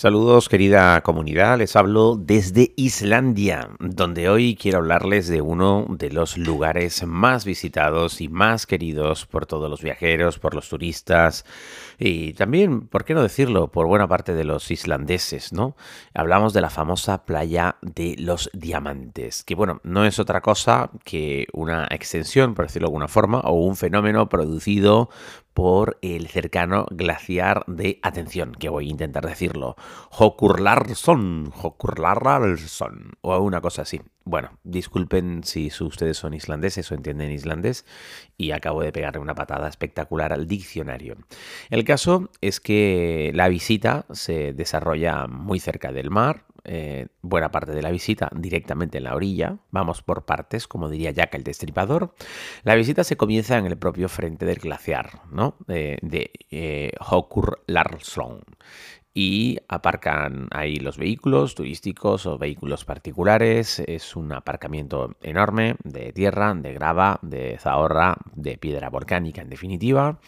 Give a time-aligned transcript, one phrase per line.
[0.00, 6.38] Saludos querida comunidad, les hablo desde Islandia, donde hoy quiero hablarles de uno de los
[6.38, 11.44] lugares más visitados y más queridos por todos los viajeros, por los turistas
[11.98, 15.76] y también, ¿por qué no decirlo?, por buena parte de los islandeses, ¿no?
[16.14, 21.46] Hablamos de la famosa playa de los diamantes, que bueno, no es otra cosa que
[21.52, 25.10] una extensión, por decirlo de alguna forma, o un fenómeno producido
[25.60, 29.76] por el cercano glaciar de, atención, que voy a intentar decirlo,
[30.10, 34.00] Hokurlarson, Hokurlarson, o una cosa así.
[34.30, 37.84] Bueno, disculpen si ustedes son islandeses o entienden islandés
[38.36, 41.16] y acabo de pegarle una patada espectacular al diccionario.
[41.68, 47.72] El caso es que la visita se desarrolla muy cerca del mar, eh, buena parte
[47.72, 52.14] de la visita directamente en la orilla, vamos por partes, como diría Jack el Destripador.
[52.62, 55.56] La visita se comienza en el propio frente del glaciar, ¿no?
[55.66, 57.64] de eh, Hokur
[59.12, 63.80] y aparcan ahí los vehículos turísticos o vehículos particulares.
[63.86, 70.20] Es un aparcamiento enorme de tierra, de grava, de zahorra, de piedra volcánica en definitiva.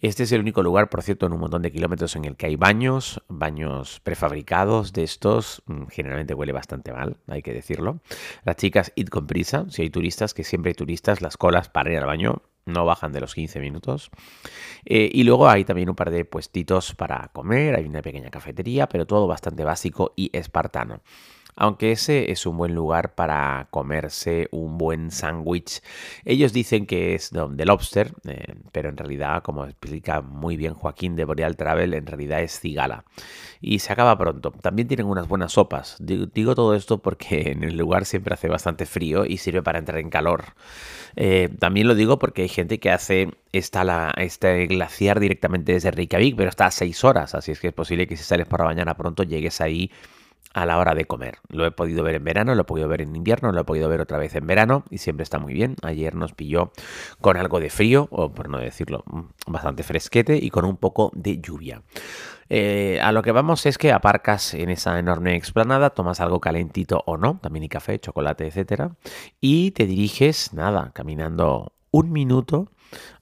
[0.00, 2.46] Este es el único lugar, por cierto, en un montón de kilómetros en el que
[2.46, 5.62] hay baños, baños prefabricados de estos.
[5.66, 8.00] Mm, generalmente huele bastante mal, hay que decirlo.
[8.44, 11.92] Las chicas id con prisa, si hay turistas, que siempre hay turistas, las colas para
[11.92, 14.10] ir al baño no bajan de los 15 minutos.
[14.84, 18.88] Eh, y luego hay también un par de puestitos para comer, hay una pequeña cafetería,
[18.88, 21.00] pero todo bastante básico y espartano.
[21.56, 25.80] Aunque ese es un buen lugar para comerse un buen sándwich.
[26.26, 31.16] Ellos dicen que es de lobster, eh, pero en realidad, como explica muy bien Joaquín
[31.16, 33.04] de Boreal Travel, en realidad es cigala.
[33.62, 34.50] Y se acaba pronto.
[34.50, 35.96] También tienen unas buenas sopas.
[35.98, 39.98] Digo, todo esto porque en el lugar siempre hace bastante frío y sirve para entrar
[39.98, 40.44] en calor.
[41.16, 45.90] Eh, también lo digo porque hay gente que hace esta, la, este glaciar directamente desde
[45.90, 48.60] Reykjavik, pero está a 6 horas, así es que es posible que si sales por
[48.60, 49.90] la mañana pronto llegues ahí
[50.56, 51.36] a la hora de comer.
[51.48, 53.90] Lo he podido ver en verano, lo he podido ver en invierno, lo he podido
[53.90, 55.76] ver otra vez en verano y siempre está muy bien.
[55.82, 56.72] Ayer nos pilló
[57.20, 61.12] con algo de frío, o por no decirlo, mm, bastante fresquete y con un poco
[61.14, 61.82] de lluvia.
[62.48, 67.02] Eh, a lo que vamos es que aparcas en esa enorme explanada, tomas algo calentito
[67.04, 68.92] o no, también hay café, chocolate, etcétera,
[69.42, 72.70] y te diriges, nada, caminando un minuto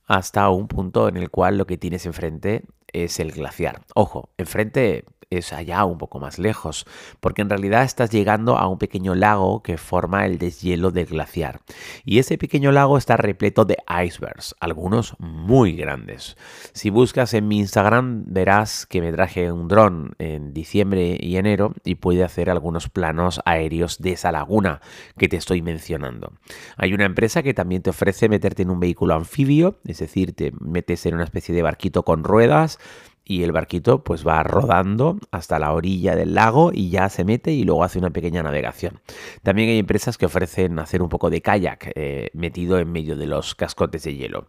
[0.07, 2.63] hasta un punto en el cual lo que tienes enfrente
[2.95, 3.83] es el glaciar.
[3.95, 6.87] Ojo, enfrente es allá un poco más lejos,
[7.21, 11.61] porque en realidad estás llegando a un pequeño lago que forma el deshielo del glaciar.
[12.05, 16.37] Y ese pequeño lago está repleto de icebergs, algunos muy grandes.
[16.73, 21.75] Si buscas en mi Instagram verás que me traje un dron en diciembre y enero
[21.85, 24.81] y pude hacer algunos planos aéreos de esa laguna
[25.19, 26.33] que te estoy mencionando.
[26.77, 30.53] Hay una empresa que también te ofrece meterte en un vehículo anfibio, es decir, te
[30.61, 32.79] metes en una especie de barquito con ruedas,
[33.25, 37.53] y el barquito pues va rodando hasta la orilla del lago y ya se mete
[37.53, 39.01] y luego hace una pequeña navegación.
[39.43, 43.27] También hay empresas que ofrecen hacer un poco de kayak eh, metido en medio de
[43.27, 44.49] los cascotes de hielo.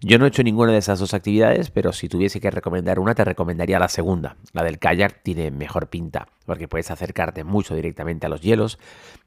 [0.00, 3.14] Yo no he hecho ninguna de esas dos actividades, pero si tuviese que recomendar una,
[3.14, 4.36] te recomendaría la segunda.
[4.52, 8.78] La del kayak tiene mejor pinta, porque puedes acercarte mucho directamente a los hielos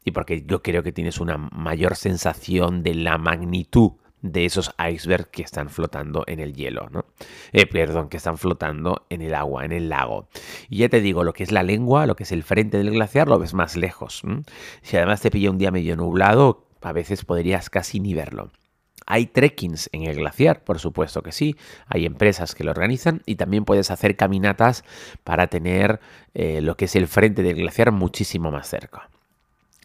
[0.04, 5.30] y porque yo creo que tienes una mayor sensación de la magnitud de esos icebergs
[5.32, 7.06] que están flotando en el hielo, ¿no?
[7.52, 10.28] Eh, perdón, que están flotando en el agua, en el lago.
[10.70, 12.92] Y ya te digo, lo que es la lengua, lo que es el frente del
[12.92, 14.24] glaciar, lo ves más lejos.
[14.82, 18.52] Si además te pilla un día medio nublado, a veces podrías casi ni verlo.
[19.06, 21.56] Hay trekkings en el glaciar, por supuesto que sí.
[21.88, 24.84] Hay empresas que lo organizan y también puedes hacer caminatas
[25.24, 26.00] para tener
[26.36, 29.10] eh, lo que es el frente del glaciar muchísimo más cerca.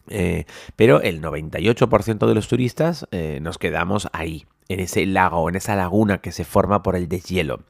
[0.09, 0.45] Eh,
[0.75, 5.75] pero el 98% de los turistas eh, nos quedamos ahí, en ese lago, en esa
[5.75, 7.61] laguna que se forma por el deshielo.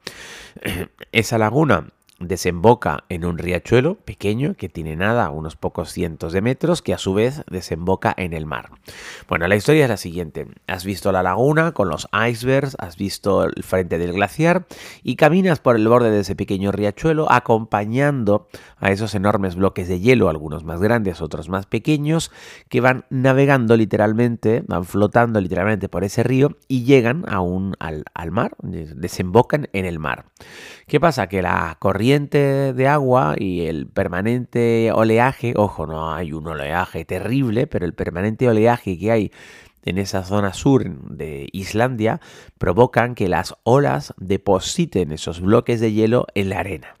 [1.12, 6.80] esa laguna desemboca en un riachuelo pequeño que tiene nada, unos pocos cientos de metros,
[6.80, 8.70] que a su vez desemboca en el mar.
[9.28, 10.46] Bueno, la historia es la siguiente.
[10.66, 14.66] Has visto la laguna con los icebergs, has visto el frente del glaciar
[15.02, 18.48] y caminas por el borde de ese pequeño riachuelo acompañando
[18.78, 22.30] a esos enormes bloques de hielo, algunos más grandes, otros más pequeños,
[22.68, 28.30] que van navegando literalmente, van flotando literalmente por ese río y llegan aún al, al
[28.30, 30.26] mar, desembocan en el mar.
[30.86, 31.26] ¿Qué pasa?
[31.26, 37.66] Que la corriente de agua y el permanente oleaje, ojo, no hay un oleaje terrible,
[37.66, 39.32] pero el permanente oleaje que hay
[39.84, 42.20] en esa zona sur de Islandia
[42.58, 46.94] provocan que las olas depositen esos bloques de hielo en la arena.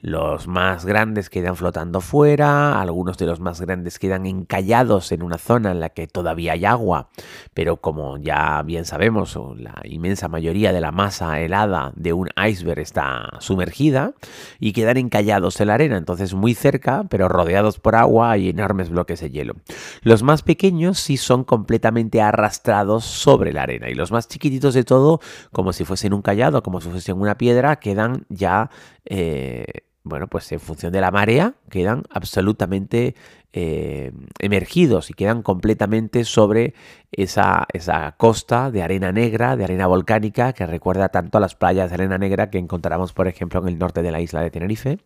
[0.00, 5.38] Los más grandes quedan flotando fuera, algunos de los más grandes quedan encallados en una
[5.38, 7.08] zona en la que todavía hay agua,
[7.52, 12.78] pero como ya bien sabemos, la inmensa mayoría de la masa helada de un iceberg
[12.78, 14.12] está sumergida
[14.60, 18.90] y quedan encallados en la arena, entonces muy cerca, pero rodeados por agua y enormes
[18.90, 19.54] bloques de hielo.
[20.02, 24.84] Los más pequeños sí son completamente arrastrados sobre la arena y los más chiquititos de
[24.84, 25.18] todo,
[25.50, 28.70] como si fuesen un callado, como si fuesen una piedra, quedan ya
[29.08, 29.64] eh,
[30.04, 33.14] bueno, pues en función de la marea quedan absolutamente
[33.52, 36.74] eh, emergidos y quedan completamente sobre
[37.12, 41.90] esa, esa, costa de arena negra, de arena volcánica, que recuerda tanto a las playas
[41.90, 44.98] de arena negra que encontramos, por ejemplo, en el norte de la isla de Tenerife,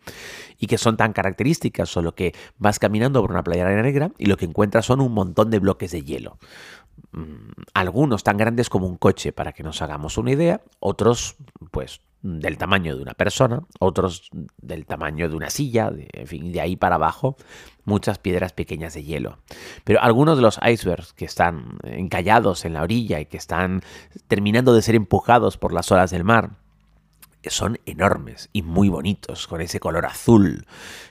[0.59, 4.11] y que son tan características, solo que vas caminando por una playa de arena negra
[4.19, 6.39] y lo que encuentras son un montón de bloques de hielo.
[7.13, 11.37] Mm, algunos tan grandes como un coche, para que nos hagamos una idea, otros,
[11.71, 16.53] pues, del tamaño de una persona, otros del tamaño de una silla, de, en fin,
[16.53, 17.37] de ahí para abajo,
[17.85, 19.39] muchas piedras pequeñas de hielo.
[19.85, 23.83] Pero algunos de los icebergs que están encallados en la orilla y que están
[24.29, 26.62] terminando de ser empujados por las olas del mar,
[27.50, 30.67] son enormes y muy bonitos, con ese color azul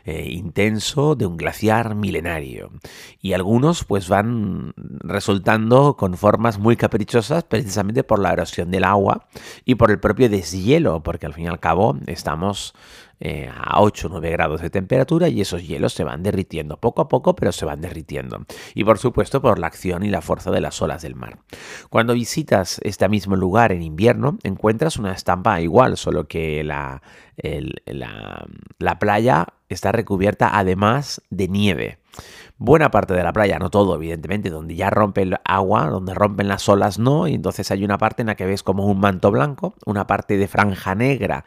[0.05, 2.71] eh, intenso de un glaciar milenario.
[3.21, 9.27] Y algunos pues van resultando con formas muy caprichosas precisamente por la erosión del agua
[9.65, 12.73] y por el propio deshielo, porque al fin y al cabo estamos
[13.23, 17.03] eh, a 8 o 9 grados de temperatura y esos hielos se van derritiendo poco
[17.03, 18.47] a poco, pero se van derritiendo.
[18.73, 21.37] Y por supuesto por la acción y la fuerza de las olas del mar.
[21.89, 27.01] Cuando visitas este mismo lugar en invierno, encuentras una estampa igual, solo que la,
[27.85, 28.45] la,
[28.79, 31.97] la playa está recubierta además de nieve.
[32.57, 36.47] Buena parte de la playa, no todo, evidentemente, donde ya rompe el agua, donde rompen
[36.47, 39.31] las olas, no, y entonces hay una parte en la que ves como un manto
[39.31, 41.43] blanco, una parte de franja negra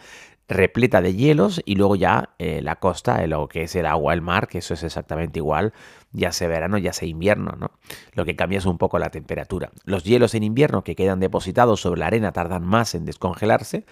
[0.48, 4.20] repleta de hielos y luego ya eh, la costa, lo que es el agua, el
[4.20, 5.72] mar, que eso es exactamente igual,
[6.12, 7.70] ya sea verano, ya sea invierno, ¿no?
[8.12, 9.70] Lo que cambia es un poco la temperatura.
[9.84, 13.86] Los hielos en invierno que quedan depositados sobre la arena tardan más en descongelarse,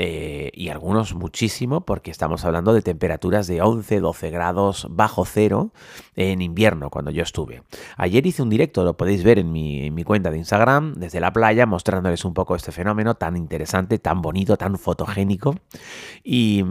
[0.00, 5.72] eh, y algunos muchísimo porque estamos hablando de temperaturas de 11, 12 grados bajo cero
[6.14, 7.64] en invierno cuando yo estuve.
[7.96, 11.66] Ayer hice un directo, lo podéis ver en mi, cuenta de Instagram, desde la playa,
[11.66, 15.56] mostrándoles un poco este fenómeno tan interesante, tan bonito, tan fotogénico.
[16.22, 16.64] Y,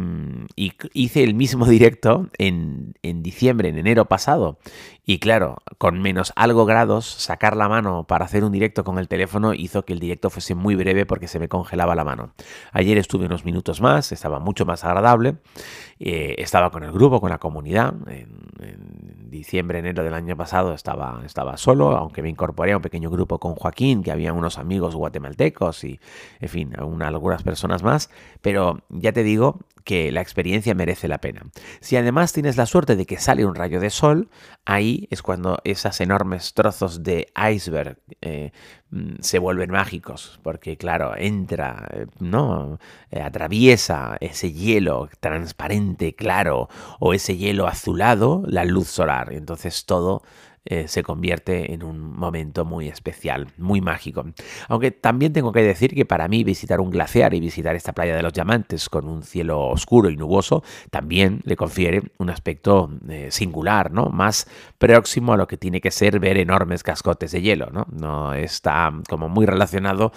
[0.94, 4.57] hice el mismo directo en, en diciembre, en enero pasado.
[5.09, 9.07] Y claro, con menos algo grados, sacar la mano para hacer un directo con el
[9.07, 12.33] teléfono hizo que el directo fuese muy breve porque se me congelaba la mano.
[12.73, 15.38] Ayer estuve unos minutos más, estaba mucho más agradable.
[16.00, 17.94] Eh, estaba con el grupo, con la comunidad.
[18.08, 18.48] En,
[19.30, 23.40] diciembre, enero del año pasado estaba, estaba solo, aunque me incorporé a un pequeño grupo
[23.40, 26.00] con Joaquín, que había unos amigos guatemaltecos y,
[26.40, 28.10] en fin, algunas personas más.
[28.42, 31.44] Pero ya te digo que la experiencia merece la pena.
[31.80, 34.30] Si además tienes la suerte de que sale un rayo de sol,
[34.66, 38.51] ahí es cuando esos enormes trozos de iceberg eh,
[38.89, 42.80] mm, se vuelven mágicos, porque claro, entra, eh, ¿no?
[43.12, 46.68] Eh, atraviesa ese hielo transparente, claro,
[47.00, 49.31] o ese hielo azulado, la luz solar.
[49.31, 50.22] Entonces todo
[50.69, 54.25] eh, se convierte en un momento muy especial, muy mágico.
[54.68, 58.18] Aunque también tengo que decir que para mí visitar un glaciar y visitar esta playa
[58.18, 63.30] de los diamantes con un cielo oscuro y nuboso también le confiere un aspecto eh,
[63.31, 64.08] singular, ¿no?
[64.08, 64.46] Más
[64.78, 67.86] próximo a lo que tiene que ser ver enormes cascotes de hielo, ¿no?
[67.90, 70.12] No está como muy relacionado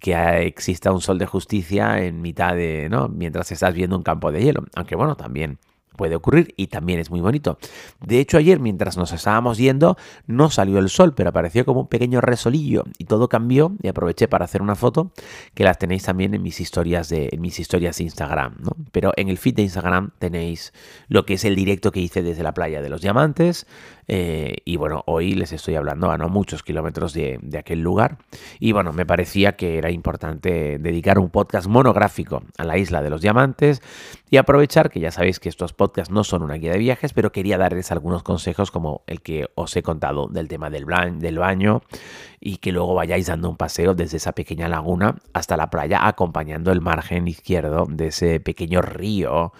[0.00, 3.08] que exista un sol de justicia en mitad de, ¿no?
[3.08, 4.64] Mientras estás viendo un campo de hielo.
[4.74, 5.58] Aunque bueno, también
[5.96, 7.58] puede ocurrir y también es muy bonito.
[8.00, 9.96] De hecho, ayer mientras nos estábamos yendo
[10.26, 14.28] no salió el sol, pero apareció como un pequeño resolillo y todo cambió y aproveché
[14.28, 15.12] para hacer una foto
[15.54, 18.76] que las tenéis también en mis historias de mis historias de Instagram, ¿no?
[18.92, 20.72] Pero en el feed de Instagram tenéis
[21.08, 23.66] lo que es el directo que hice desde la playa de los Diamantes
[24.06, 28.18] eh, y bueno, hoy les estoy hablando a no muchos kilómetros de, aquel lugar
[28.58, 33.10] y bueno, me parecía que era importante dedicar un podcast monográfico a la isla de
[33.10, 33.80] los Diamantes
[34.28, 37.32] y aprovechar que ya sabéis que estos podcasts no son una guía de viajes, pero
[37.32, 40.86] quería darles algunos consejos como el que os he contado del tema del,
[41.18, 41.82] del baño
[42.40, 46.72] y que luego vayáis dando un paseo desde esa pequeña laguna hasta la playa acompañando
[46.72, 49.52] el margen izquierdo de ese pequeño río.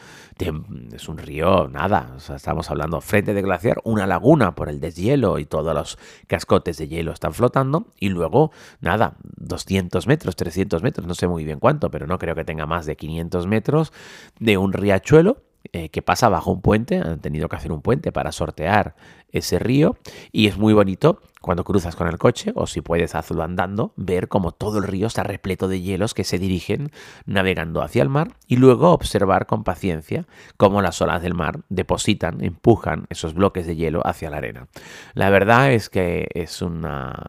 [0.93, 5.45] Es un río, nada, estamos hablando frente de glaciar, una laguna por el deshielo y
[5.45, 8.51] todos los cascotes de hielo están flotando y luego,
[8.81, 12.67] nada, 200 metros, 300 metros, no sé muy bien cuánto, pero no creo que tenga
[12.67, 13.93] más de 500 metros
[14.41, 18.13] de un riachuelo eh, que pasa bajo un puente, han tenido que hacer un puente
[18.13, 18.97] para sortear
[19.35, 19.97] ese río
[20.33, 24.29] y es muy bonito cuando cruzas con el coche, o si puedes hacerlo andando, ver
[24.29, 26.91] cómo todo el río está repleto de hielos que se dirigen
[27.27, 30.25] navegando hacia el mar y luego observar con paciencia
[30.57, 34.69] cómo las olas del mar depositan, empujan esos bloques de hielo hacia la arena.
[35.13, 36.65] La verdad es que es,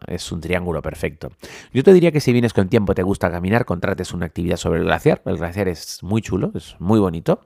[0.06, 1.32] es un triángulo perfecto.
[1.74, 4.78] Yo te diría que si vienes con tiempo, te gusta caminar, contrates una actividad sobre
[4.78, 5.20] el glaciar.
[5.26, 7.40] El glaciar es muy chulo, es muy bonito.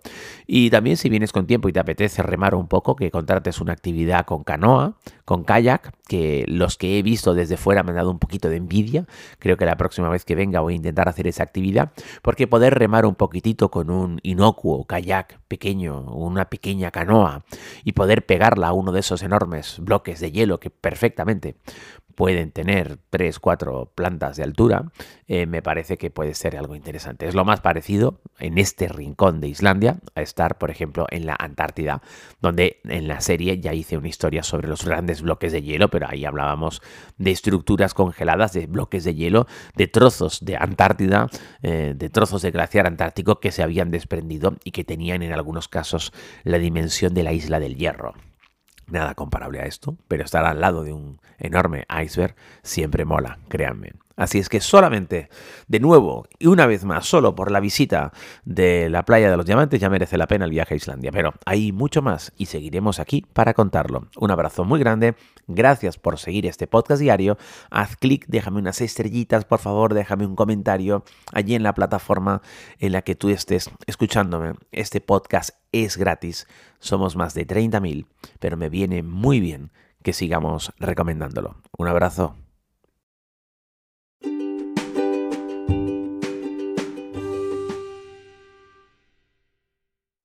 [0.47, 3.73] Y también si vienes con tiempo y te apetece remar un poco, que contrates una
[3.73, 8.11] actividad con canoa, con kayak, que los que he visto desde fuera me han dado
[8.11, 9.07] un poquito de envidia.
[9.39, 12.75] Creo que la próxima vez que venga voy a intentar hacer esa actividad, porque poder
[12.75, 17.45] remar un poquitito con un inocuo kayak pequeño, una pequeña canoa,
[17.85, 21.55] y poder pegarla a uno de esos enormes bloques de hielo que perfectamente
[22.21, 24.93] pueden tener 3, 4 plantas de altura,
[25.27, 27.27] eh, me parece que puede ser algo interesante.
[27.27, 31.35] Es lo más parecido en este rincón de Islandia a estar, por ejemplo, en la
[31.39, 32.03] Antártida,
[32.43, 36.09] donde en la serie ya hice una historia sobre los grandes bloques de hielo, pero
[36.11, 36.83] ahí hablábamos
[37.17, 41.29] de estructuras congeladas, de bloques de hielo, de trozos de Antártida,
[41.63, 45.69] eh, de trozos de glaciar antártico que se habían desprendido y que tenían en algunos
[45.69, 46.13] casos
[46.45, 48.13] la dimensión de la isla del hierro.
[48.91, 53.93] Nada comparable a esto, pero estar al lado de un enorme iceberg siempre mola, créanme.
[54.21, 55.31] Así es que solamente,
[55.67, 58.13] de nuevo y una vez más, solo por la visita
[58.45, 61.11] de la playa de los diamantes ya merece la pena el viaje a Islandia.
[61.11, 64.09] Pero hay mucho más y seguiremos aquí para contarlo.
[64.19, 65.15] Un abrazo muy grande,
[65.47, 67.39] gracias por seguir este podcast diario.
[67.71, 72.43] Haz clic, déjame unas estrellitas, por favor, déjame un comentario allí en la plataforma
[72.79, 74.53] en la que tú estés escuchándome.
[74.71, 76.47] Este podcast es gratis,
[76.79, 78.05] somos más de 30.000,
[78.39, 79.73] pero me viene muy bien
[80.03, 81.57] que sigamos recomendándolo.
[81.79, 82.37] Un abrazo.